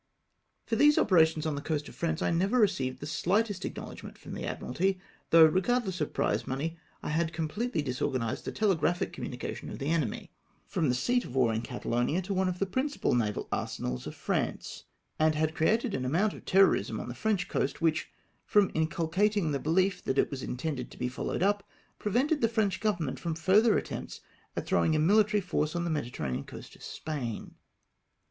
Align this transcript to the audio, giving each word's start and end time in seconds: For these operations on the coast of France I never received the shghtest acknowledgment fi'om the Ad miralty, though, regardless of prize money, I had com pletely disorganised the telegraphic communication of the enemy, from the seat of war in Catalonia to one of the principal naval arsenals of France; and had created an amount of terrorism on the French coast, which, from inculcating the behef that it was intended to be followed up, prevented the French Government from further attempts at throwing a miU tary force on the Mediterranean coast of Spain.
For 0.65 0.75
these 0.75 0.97
operations 0.97 1.45
on 1.45 1.53
the 1.53 1.61
coast 1.61 1.87
of 1.87 1.93
France 1.93 2.23
I 2.23 2.31
never 2.31 2.59
received 2.59 3.01
the 3.01 3.05
shghtest 3.05 3.65
acknowledgment 3.65 4.17
fi'om 4.17 4.33
the 4.33 4.45
Ad 4.47 4.59
miralty, 4.59 4.97
though, 5.29 5.45
regardless 5.45 6.01
of 6.01 6.11
prize 6.11 6.47
money, 6.47 6.75
I 7.03 7.09
had 7.09 7.33
com 7.33 7.47
pletely 7.47 7.83
disorganised 7.83 8.45
the 8.45 8.51
telegraphic 8.51 9.13
communication 9.13 9.69
of 9.69 9.77
the 9.77 9.91
enemy, 9.91 10.31
from 10.65 10.89
the 10.89 10.95
seat 10.95 11.23
of 11.23 11.35
war 11.35 11.53
in 11.53 11.61
Catalonia 11.61 12.23
to 12.23 12.33
one 12.33 12.49
of 12.49 12.57
the 12.57 12.65
principal 12.65 13.13
naval 13.13 13.47
arsenals 13.51 14.07
of 14.07 14.15
France; 14.15 14.85
and 15.19 15.35
had 15.35 15.53
created 15.53 15.93
an 15.93 16.03
amount 16.03 16.33
of 16.33 16.45
terrorism 16.45 16.99
on 16.99 17.07
the 17.07 17.13
French 17.13 17.47
coast, 17.47 17.79
which, 17.79 18.09
from 18.43 18.71
inculcating 18.73 19.51
the 19.51 19.59
behef 19.59 20.01
that 20.01 20.17
it 20.17 20.31
was 20.31 20.41
intended 20.41 20.89
to 20.89 20.97
be 20.97 21.09
followed 21.09 21.43
up, 21.43 21.63
prevented 21.99 22.41
the 22.41 22.49
French 22.49 22.79
Government 22.79 23.19
from 23.19 23.35
further 23.35 23.77
attempts 23.77 24.21
at 24.55 24.65
throwing 24.65 24.95
a 24.95 24.99
miU 24.99 25.23
tary 25.23 25.41
force 25.41 25.75
on 25.75 25.83
the 25.83 25.91
Mediterranean 25.91 26.43
coast 26.45 26.75
of 26.75 26.81
Spain. 26.81 27.53